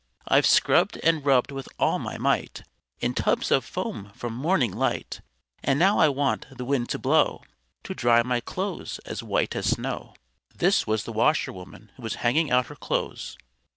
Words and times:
I've 0.27 0.47
scrubbed 0.47 0.97
and 1.03 1.23
rubbed 1.23 1.51
with 1.51 1.69
all 1.77 1.99
my 1.99 2.17
might, 2.17 2.63
In 3.01 3.13
tubs 3.13 3.51
of 3.51 3.63
foam 3.63 4.11
from 4.15 4.33
morning 4.33 4.73
light, 4.75 5.21
And 5.63 5.77
now 5.77 5.99
I 5.99 6.09
want 6.09 6.47
the 6.49 6.65
wind 6.65 6.89
to 6.89 6.97
blow 6.97 7.43
To 7.83 7.93
dry 7.93 8.23
my 8.23 8.39
clothes 8.39 8.97
as 9.05 9.21
white 9.21 9.55
as 9.55 9.67
snow_." 9.75 10.15
This 10.55 10.87
was 10.87 11.03
the 11.03 11.13
Washerwoman 11.13 11.91
who 11.97 12.01
was 12.01 12.15
hanging 12.25 12.49
out 12.49 12.65
her 12.65 12.75
clothes. 12.75 13.37